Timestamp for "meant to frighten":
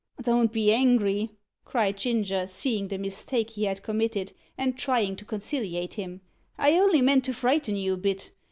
7.03-7.75